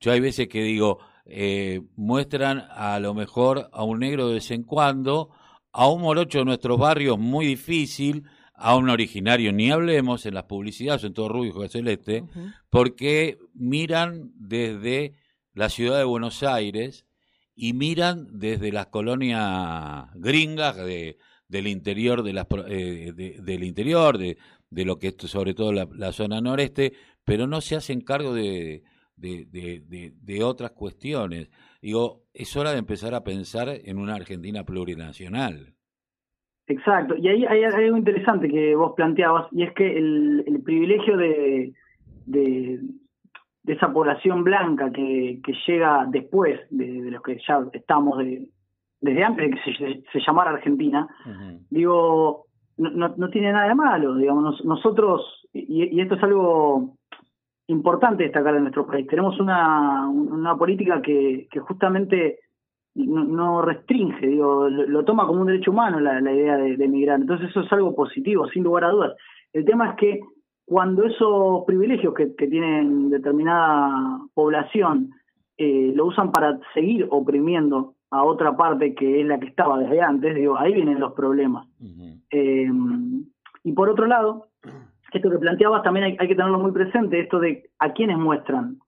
yo 0.00 0.12
hay 0.12 0.20
veces 0.20 0.48
que 0.48 0.62
digo, 0.62 0.98
eh, 1.26 1.80
muestran 1.96 2.64
a 2.70 2.98
lo 3.00 3.14
mejor 3.14 3.70
a 3.72 3.84
un 3.84 4.00
negro 4.00 4.28
de 4.28 4.34
vez 4.34 4.50
en 4.50 4.62
cuando, 4.62 5.30
a 5.72 5.88
un 5.88 6.02
morocho 6.02 6.38
de 6.38 6.44
nuestros 6.44 6.78
barrios 6.78 7.18
muy 7.18 7.46
difícil, 7.46 8.24
a 8.54 8.76
un 8.76 8.88
originario, 8.88 9.52
ni 9.52 9.70
hablemos 9.70 10.26
en 10.26 10.34
las 10.34 10.44
publicidades, 10.44 11.04
en 11.04 11.12
todo 11.12 11.28
rubio 11.28 11.64
y 11.64 11.68
celeste, 11.68 12.24
porque 12.70 13.38
miran 13.52 14.30
desde 14.36 15.14
la 15.54 15.68
ciudad 15.68 15.98
de 15.98 16.04
Buenos 16.04 16.42
Aires 16.42 17.06
y 17.56 17.72
miran 17.72 18.26
desde 18.38 18.72
las 18.72 18.86
colonias 18.86 20.06
gringas 20.14 20.76
de, 20.76 21.18
del 21.48 21.66
interior 21.66 22.22
de 22.22 22.32
las 22.32 22.46
eh, 22.68 23.12
del 23.40 23.64
interior 23.64 24.18
de, 24.18 24.36
de, 24.70 24.84
lo 24.84 24.98
que 24.98 25.08
es 25.08 25.30
sobre 25.30 25.54
todo 25.54 25.72
la, 25.72 26.12
zona 26.12 26.40
noreste 26.40 26.94
pero 27.24 27.46
no 27.46 27.60
se 27.60 27.76
hacen 27.76 28.00
cargo 28.00 28.34
de, 28.34 28.82
de, 29.16 29.46
de, 29.46 30.12
de, 30.20 30.42
otras 30.42 30.72
cuestiones. 30.72 31.50
Digo, 31.80 32.22
es 32.32 32.56
hora 32.56 32.72
de 32.72 32.78
empezar 32.78 33.14
a 33.14 33.24
pensar 33.24 33.68
en 33.68 33.98
una 33.98 34.14
Argentina 34.14 34.64
plurinacional. 34.64 35.74
Exacto, 36.66 37.14
y 37.16 37.28
ahí 37.28 37.44
hay, 37.44 37.64
algo 37.64 37.96
interesante 37.96 38.48
que 38.48 38.74
vos 38.74 38.94
planteabas, 38.96 39.48
y 39.52 39.64
es 39.64 39.72
que 39.74 39.98
el, 39.98 40.44
el 40.46 40.62
privilegio 40.62 41.16
de, 41.18 41.74
de, 42.24 42.80
esa 43.66 43.92
población 43.92 44.44
blanca 44.44 44.90
que, 44.90 45.40
que 45.44 45.52
llega 45.66 46.06
después 46.10 46.60
de, 46.70 47.10
los 47.10 47.22
que 47.22 47.38
ya 47.46 47.66
estamos 47.72 48.16
de, 48.18 48.48
desde 49.00 49.24
antes 49.24 49.50
de 49.50 49.56
que 49.56 50.02
se, 50.10 50.20
llamara 50.26 50.52
Argentina, 50.52 51.06
digo, 51.68 52.46
no, 52.78 53.08
no, 53.14 53.28
tiene 53.28 53.52
nada 53.52 53.68
de 53.68 53.74
malo, 53.74 54.16
digamos, 54.16 54.64
nosotros, 54.64 55.46
y, 55.52 55.94
y 55.94 56.00
esto 56.00 56.14
es 56.14 56.22
algo 56.22 56.96
importante 57.68 58.24
destacar 58.24 58.56
en 58.56 58.62
nuestro 58.62 58.86
país. 58.86 59.06
Tenemos 59.06 59.38
una, 59.40 60.08
una 60.08 60.56
política 60.56 61.00
que, 61.00 61.48
que 61.50 61.60
justamente 61.60 62.40
no, 62.94 63.62
restringe, 63.62 64.26
digo, 64.26 64.68
lo, 64.68 65.04
toma 65.04 65.26
como 65.26 65.40
un 65.40 65.48
derecho 65.48 65.72
humano 65.72 65.98
la, 65.98 66.20
la 66.20 66.32
idea 66.32 66.56
de, 66.56 66.84
emigrar. 66.84 67.20
Entonces 67.20 67.50
eso 67.50 67.60
es 67.60 67.72
algo 67.72 67.94
positivo, 67.94 68.48
sin 68.48 68.62
lugar 68.62 68.84
a 68.84 68.90
dudas. 68.90 69.14
El 69.52 69.64
tema 69.64 69.90
es 69.90 69.96
que 69.96 70.20
cuando 70.64 71.04
esos 71.04 71.64
privilegios 71.66 72.14
que, 72.14 72.34
que 72.34 72.46
tienen 72.46 73.10
determinada 73.10 74.20
población 74.34 75.10
eh, 75.56 75.92
lo 75.94 76.06
usan 76.06 76.32
para 76.32 76.58
seguir 76.72 77.06
oprimiendo 77.10 77.94
a 78.10 78.24
otra 78.24 78.56
parte 78.56 78.94
que 78.94 79.20
es 79.20 79.26
la 79.26 79.38
que 79.38 79.48
estaba 79.48 79.78
desde 79.78 80.00
antes, 80.00 80.34
digo, 80.34 80.56
ahí 80.56 80.72
vienen 80.72 81.00
los 81.00 81.12
problemas. 81.14 81.66
Eh, 82.30 82.70
y 83.64 83.72
por 83.72 83.88
otro 83.88 84.06
lado, 84.06 84.48
esto 85.18 85.30
que 85.30 85.38
planteabas 85.38 85.82
también 85.82 86.04
hay, 86.04 86.16
que 86.16 86.34
tenerlo 86.34 86.58
muy 86.58 86.72
presente, 86.72 87.20
esto 87.20 87.38
de 87.38 87.70
a 87.78 87.92
quiénes 87.92 88.18
muestran. 88.18 88.78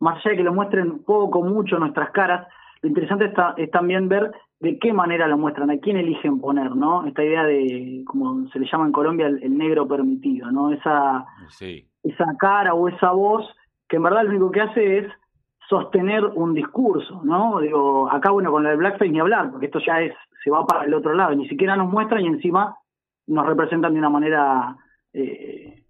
Más 0.00 0.16
allá 0.16 0.30
de 0.30 0.36
que 0.38 0.44
lo 0.44 0.54
muestren 0.54 1.04
poco, 1.04 1.42
mucho 1.42 1.78
nuestras 1.78 2.10
caras, 2.10 2.46
lo 2.82 2.88
interesante 2.88 3.26
está, 3.26 3.54
es 3.56 3.70
también 3.70 4.08
ver 4.08 4.32
de 4.60 4.78
qué 4.78 4.92
manera 4.92 5.28
lo 5.28 5.38
muestran, 5.38 5.70
a 5.70 5.78
quién 5.78 5.96
eligen 5.96 6.40
poner, 6.40 6.74
¿no? 6.74 7.06
Esta 7.06 7.24
idea 7.24 7.44
de, 7.44 8.02
como 8.06 8.46
se 8.48 8.58
le 8.58 8.66
llama 8.70 8.86
en 8.86 8.92
Colombia, 8.92 9.26
el, 9.26 9.56
negro 9.56 9.86
permitido, 9.86 10.50
¿no? 10.50 10.72
Esa, 10.72 11.26
esa 12.02 12.36
cara 12.38 12.74
o 12.74 12.88
esa 12.88 13.10
voz 13.12 13.46
que 13.88 13.96
en 13.96 14.02
verdad 14.02 14.24
lo 14.24 14.30
único 14.30 14.50
que 14.50 14.60
hace 14.60 14.98
es 14.98 15.06
sostener 15.68 16.24
un 16.24 16.54
discurso, 16.54 17.20
¿no? 17.24 17.60
Digo, 17.60 18.10
acá 18.10 18.30
bueno, 18.30 18.50
con 18.50 18.62
lo 18.62 18.70
de 18.70 18.76
blackface 18.76 19.10
ni 19.10 19.20
hablar, 19.20 19.50
porque 19.50 19.66
esto 19.66 19.80
ya 19.80 20.00
es, 20.00 20.14
se 20.42 20.50
va 20.50 20.64
para 20.66 20.84
el 20.84 20.94
otro 20.94 21.14
lado, 21.14 21.34
ni 21.34 21.48
siquiera 21.48 21.76
nos 21.76 21.90
muestran 21.90 22.22
y 22.22 22.28
encima 22.28 22.76
nos 23.26 23.46
representan 23.46 23.92
de 23.92 23.98
una 23.98 24.10
manera 24.10 24.76
eh, 25.18 25.82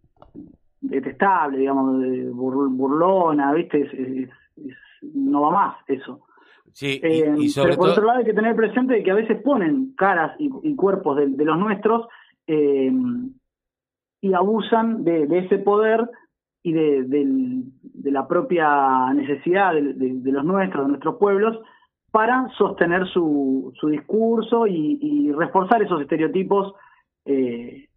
detestable, 0.80 1.59
digamos, 1.59 2.00
burlona, 2.33 3.52
¿viste? 3.52 4.28
no 5.02 5.42
va 5.42 5.50
más 5.50 5.76
eso. 5.88 6.26
Sí, 6.73 7.00
eh, 7.02 7.35
pero 7.54 7.76
por 7.76 7.88
otro 7.88 8.04
lado 8.04 8.18
hay 8.18 8.25
que 8.25 8.35
tener 8.35 8.54
presente 8.54 9.02
que 9.02 9.11
a 9.11 9.14
veces 9.14 9.40
ponen 9.42 9.95
caras 9.97 10.37
y, 10.38 10.76
cuerpos 10.76 11.16
de, 11.16 11.45
los 11.45 11.59
nuestros 11.59 12.06
eh, 12.47 12.92
y 14.21 14.35
abusan 14.35 15.02
de, 15.02 15.26
ese 15.38 15.59
poder 15.59 16.09
y 16.62 16.73
de, 16.73 17.64
la 18.04 18.28
propia 18.28 19.12
necesidad 19.14 19.75
de, 19.75 20.33
los 20.33 20.45
nuestros, 20.45 20.85
de 20.85 20.88
nuestros 20.88 21.16
pueblos, 21.16 21.59
para 22.11 22.49
sostener 22.59 23.06
su, 23.09 23.73
su 23.80 23.88
discurso 23.88 24.66
y, 24.66 25.33
reforzar 25.33 25.83
esos 25.83 26.00
estereotipos 26.00 26.75
eh, 27.25 27.88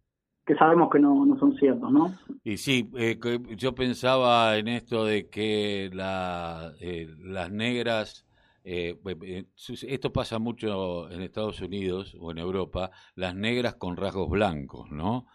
que 0.49 0.55
sabemos 0.55 0.89
que 0.91 0.97
no, 0.99 1.25
no 1.25 1.37
son 1.37 1.55
ciertos, 1.57 1.91
¿no? 1.91 2.11
Y 2.43 2.57
sí, 2.57 2.89
eh, 2.97 3.19
yo 3.55 3.75
pensaba 3.75 4.57
en 4.57 4.67
esto 4.67 5.05
de 5.05 5.29
que 5.29 5.91
la, 5.93 6.73
eh, 6.81 7.07
las 7.19 7.51
negras, 7.51 8.25
eh, 8.63 8.97
esto 9.65 10.11
pasa 10.11 10.39
mucho 10.39 11.09
en 11.11 11.21
Estados 11.21 11.61
Unidos 11.61 12.17
o 12.19 12.31
en 12.31 12.39
Europa, 12.39 12.89
las 13.13 13.35
negras 13.35 13.75
con 13.75 13.95
rasgos 13.95 14.29
blancos, 14.29 14.91
¿no? 14.91 15.27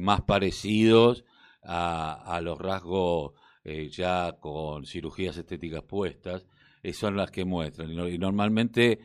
más 0.00 0.22
parecidos 0.22 1.24
a, 1.62 2.14
a 2.34 2.40
los 2.40 2.58
rasgos 2.58 3.34
eh, 3.70 3.90
ya 3.90 4.32
con 4.40 4.86
cirugías 4.86 5.36
estéticas 5.36 5.82
puestas, 5.82 6.46
eh, 6.82 6.94
son 6.94 7.16
las 7.16 7.30
que 7.30 7.44
muestran. 7.44 7.90
Y, 7.90 8.16
normalmente 8.16 8.98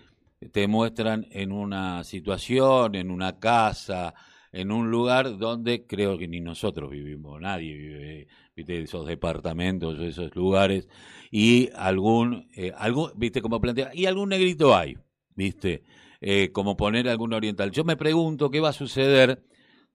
te 0.53 0.69
muestran 0.69 1.27
en 1.31 1.51
una 1.51 2.05
situación, 2.05 2.95
en 2.95 3.11
una 3.11 3.39
casa, 3.39 4.13
en 4.53 4.71
un 4.71 4.91
lugar 4.91 5.39
donde 5.39 5.85
creo 5.87 6.17
que 6.17 6.27
ni 6.27 6.39
nosotros 6.39 6.91
vivimos, 6.91 7.41
nadie 7.41 7.73
vive, 7.73 8.27
viste, 8.55 8.83
esos 8.83 9.07
departamentos, 9.07 9.99
esos 9.99 10.33
lugares, 10.35 10.87
y 11.31 11.69
algún, 11.75 12.47
eh, 12.55 12.71
algún 12.77 13.11
viste, 13.15 13.41
como 13.41 13.59
plantea, 13.59 13.89
y 13.95 14.05
algún 14.05 14.29
negrito 14.29 14.75
hay, 14.75 14.95
viste, 15.35 15.83
eh, 16.21 16.51
como 16.51 16.77
poner 16.77 17.09
algún 17.09 17.33
oriental. 17.33 17.71
Yo 17.71 17.83
me 17.83 17.97
pregunto 17.97 18.51
qué 18.51 18.59
va 18.59 18.69
a 18.69 18.73
suceder 18.73 19.43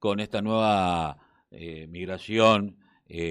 con 0.00 0.19
esta 0.19 0.43
nueva 0.43 1.19
eh, 1.50 1.87
migración 1.87 2.77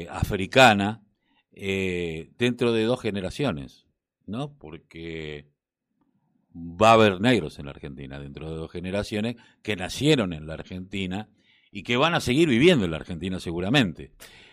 africana 0.10 1.04
dentro 1.52 2.72
de 2.72 2.84
dos 2.84 3.00
generaciones, 3.00 3.86
¿no? 4.26 4.58
Porque 4.58 5.52
va 6.58 6.92
a 6.92 6.94
haber 6.94 7.22
negros 7.22 7.60
en 7.60 7.66
la 7.66 7.72
Argentina 7.72 8.20
dentro 8.20 8.50
de 8.50 8.56
dos 8.56 8.72
generaciones 8.72 9.36
que 9.64 9.76
nacieron 9.76 10.34
en 10.34 10.48
la 10.48 10.56
Argentina 10.56 11.28
y 11.72 11.84
que 11.84 11.98
van 11.98 12.16
a 12.16 12.20
seguir 12.20 12.50
viviendo 12.50 12.86
en 12.86 12.92
la 12.92 12.98
Argentina 12.98 13.40
seguramente. 13.40 14.12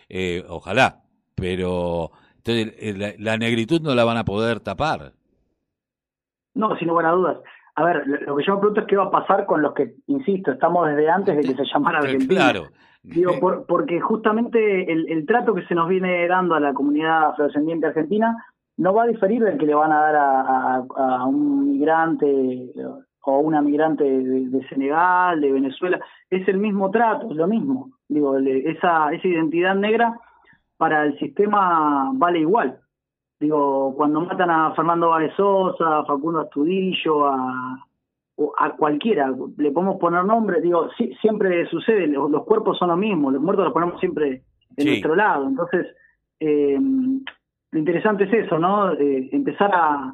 Eh, 0.09 0.43
ojalá, 0.47 1.03
pero 1.35 2.11
entonces, 2.45 2.75
eh, 2.79 3.15
la, 3.17 3.37
negritud 3.37 3.81
no 3.81 3.95
la 3.95 4.05
van 4.05 4.17
a 4.17 4.23
poder 4.23 4.59
tapar. 4.59 5.13
No, 6.53 6.75
sin 6.77 6.87
lugar 6.87 7.07
a 7.07 7.11
dudas. 7.11 7.37
A 7.75 7.83
ver, 7.83 8.03
lo 8.05 8.37
que 8.37 8.45
yo 8.45 8.53
me 8.53 8.59
pregunto 8.59 8.81
es 8.81 8.87
qué 8.87 8.95
va 8.95 9.05
a 9.05 9.11
pasar 9.11 9.45
con 9.45 9.61
los 9.61 9.73
que, 9.73 9.95
insisto, 10.07 10.51
estamos 10.51 10.87
desde 10.87 11.09
antes 11.09 11.35
de 11.35 11.41
que 11.41 11.55
se 11.55 11.65
llamara 11.73 11.99
Argentina. 11.99 12.51
Claro. 12.51 12.67
Digo, 13.03 13.33
porque 13.67 13.99
justamente 13.99 14.91
el, 14.91 15.11
el, 15.11 15.25
trato 15.27 15.53
que 15.53 15.65
se 15.65 15.75
nos 15.75 15.87
viene 15.87 16.27
dando 16.27 16.55
a 16.55 16.59
la 16.59 16.73
comunidad 16.73 17.29
afrodescendiente 17.29 17.85
argentina 17.85 18.35
no 18.77 18.93
va 18.93 19.03
a 19.03 19.07
diferir 19.07 19.43
del 19.43 19.57
que 19.57 19.65
le 19.65 19.73
van 19.73 19.91
a 19.91 19.99
dar 19.99 20.15
a, 20.15 21.25
un 21.25 21.71
migrante 21.71 22.71
o 23.21 23.39
una 23.39 23.61
migrante 23.61 24.03
de, 24.03 24.67
Senegal, 24.67 25.41
de 25.41 25.51
Venezuela. 25.51 25.99
Es 26.29 26.47
el 26.47 26.57
mismo 26.57 26.91
trato, 26.91 27.31
es 27.31 27.37
lo 27.37 27.47
mismo. 27.47 27.91
Digo, 28.07 28.37
esa, 28.37 29.11
esa 29.13 29.27
identidad 29.27 29.75
negra 29.75 30.19
para 30.77 31.05
el 31.05 31.17
sistema 31.19 32.11
vale 32.13 32.39
igual. 32.39 32.79
Digo, 33.39 33.93
cuando 33.95 34.21
matan 34.21 34.49
a 34.49 34.73
Fernando 34.75 35.09
Vázquez 35.09 35.35
Sosa, 35.35 35.99
a 35.99 36.05
Facundo 36.05 36.41
Astudillo, 36.41 37.25
a, 37.25 37.87
a 38.57 38.75
cualquiera, 38.75 39.33
le 39.57 39.71
podemos 39.71 39.97
poner 39.99 40.25
nombre, 40.25 40.61
digo, 40.61 40.89
siempre 41.21 41.65
sucede, 41.67 42.07
los, 42.07 42.43
cuerpos 42.43 42.77
son 42.77 42.89
lo 42.89 42.97
mismo, 42.97 43.31
los 43.31 43.41
muertos 43.41 43.65
los 43.65 43.73
ponemos 43.73 43.99
siempre 43.99 44.43
de 44.71 44.85
nuestro 44.85 45.15
lado. 45.15 45.47
Entonces, 45.47 45.87
eh, 46.39 46.77
lo 47.75 47.79
interesante 47.79 48.23
es 48.23 48.31
eso, 48.31 48.57
¿no? 48.57 48.93
Eh, 48.93 49.27
empezar 49.33 49.69
a, 49.73 50.13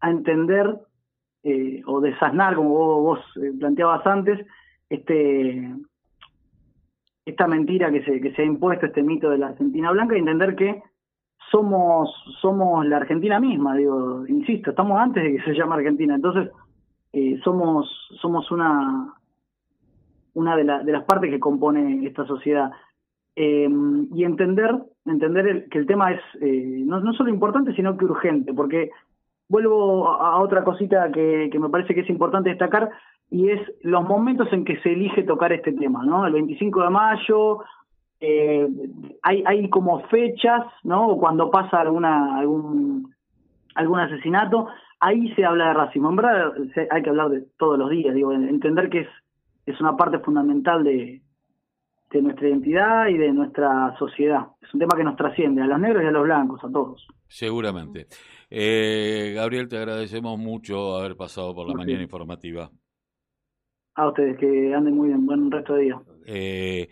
entender 0.00 0.78
eh, 1.42 1.82
o 1.84 2.00
desasnar, 2.00 2.54
como 2.54 3.02
vos, 3.02 3.18
eh, 3.42 3.50
planteabas 3.58 4.06
antes, 4.06 4.46
este 4.88 5.74
esta 7.26 7.48
mentira 7.48 7.90
que 7.90 8.04
se, 8.04 8.20
que 8.20 8.32
se 8.32 8.42
ha 8.42 8.44
impuesto, 8.44 8.86
este 8.86 9.02
mito 9.02 9.28
de 9.28 9.38
la 9.38 9.48
Argentina 9.48 9.90
blanca, 9.90 10.14
y 10.14 10.20
entender 10.20 10.54
que 10.54 10.84
somos, 11.50 12.14
somos 12.40 12.86
la 12.86 12.98
Argentina 12.98 13.40
misma, 13.40 13.74
digo, 13.74 14.24
insisto, 14.28 14.70
estamos 14.70 14.98
antes 15.00 15.24
de 15.24 15.36
que 15.36 15.42
se 15.42 15.54
llame 15.54 15.74
Argentina, 15.74 16.14
entonces 16.14 16.48
somos, 17.42 17.90
somos 18.20 18.48
una, 18.52 19.14
una 20.34 20.56
de, 20.56 20.62
de 20.62 20.92
las 20.92 21.04
partes 21.04 21.28
que 21.28 21.40
compone 21.40 22.06
esta 22.06 22.24
sociedad. 22.24 22.70
Y 23.42 24.24
entender 24.24 24.80
entender 25.06 25.68
que 25.70 25.78
el 25.78 25.86
tema 25.86 26.12
es 26.12 26.20
eh, 26.40 26.82
no, 26.84 27.12
solo 27.14 27.30
importante, 27.30 27.74
sino 27.74 27.96
que 27.96 28.04
urgente, 28.04 28.52
porque 28.52 28.90
vuelvo 29.48 30.08
a, 30.08 30.40
otra 30.40 30.64
cosita 30.64 31.10
que, 31.10 31.50
me 31.58 31.68
parece 31.68 31.94
que 31.94 32.00
es 32.00 32.10
importante 32.10 32.50
destacar, 32.50 32.90
y 33.30 33.50
es 33.50 33.60
los 33.82 34.04
momentos 34.04 34.52
en 34.52 34.64
que 34.64 34.80
se 34.80 34.92
elige 34.92 35.22
tocar 35.22 35.52
este 35.52 35.72
tema, 35.72 36.04
¿no? 36.04 36.26
El 36.26 36.32
25 36.32 36.82
de 36.82 36.90
mayo, 36.90 37.58
eh, 38.20 38.68
hay, 39.22 39.42
hay 39.46 39.70
como 39.70 40.00
fechas, 40.08 40.64
¿no? 40.82 41.16
Cuando 41.16 41.50
pasa 41.50 41.80
alguna, 41.80 42.38
algún, 42.38 43.14
algún 43.74 44.00
asesinato, 44.00 44.68
ahí 44.98 45.32
se 45.34 45.44
habla 45.44 45.68
de 45.68 45.74
racismo. 45.74 46.10
En 46.10 46.16
verdad 46.16 46.52
hay 46.90 47.02
que 47.02 47.10
hablar 47.10 47.30
de 47.30 47.44
todos 47.56 47.78
los 47.78 47.90
días, 47.90 48.14
digo, 48.14 48.32
entender 48.32 48.90
que 48.90 49.00
es, 49.00 49.08
es 49.66 49.80
una 49.80 49.96
parte 49.96 50.18
fundamental 50.18 50.82
de, 50.82 51.22
de 52.10 52.22
nuestra 52.22 52.48
identidad 52.48 53.06
y 53.08 53.16
de 53.16 53.32
nuestra 53.32 53.94
sociedad. 53.98 54.48
Es 54.60 54.72
un 54.74 54.80
tema 54.80 54.96
que 54.96 55.04
nos 55.04 55.16
trasciende 55.16 55.62
a 55.62 55.66
los 55.66 55.78
negros 55.78 56.02
y 56.02 56.06
a 56.06 56.10
los 56.10 56.24
blancos, 56.24 56.60
a 56.64 56.70
todos. 56.70 57.06
Seguramente. 57.28 58.06
Eh, 58.50 59.32
Gabriel, 59.34 59.68
te 59.68 59.76
agradecemos 59.76 60.38
mucho 60.38 60.96
haber 60.96 61.16
pasado 61.16 61.54
por 61.54 61.68
la 61.68 61.74
mañana 61.74 62.02
informativa. 62.02 62.70
A 63.94 64.08
ustedes, 64.08 64.38
que 64.38 64.74
anden 64.74 64.96
muy 64.96 65.08
bien. 65.08 65.24
Buen 65.24 65.50
resto 65.50 65.74
de 65.74 65.82
día. 65.82 66.00
Eh, 66.26 66.88